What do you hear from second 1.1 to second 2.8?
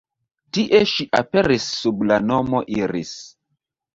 aperis sub la nomo